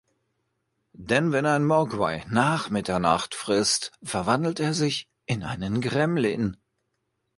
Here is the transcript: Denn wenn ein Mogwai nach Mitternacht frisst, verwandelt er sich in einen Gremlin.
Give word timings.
Denn 0.97 1.31
wenn 1.31 1.45
ein 1.45 1.63
Mogwai 1.63 2.25
nach 2.27 2.71
Mitternacht 2.71 3.35
frisst, 3.35 3.91
verwandelt 4.01 4.59
er 4.59 4.73
sich 4.73 5.07
in 5.27 5.43
einen 5.43 5.79
Gremlin. 5.79 6.57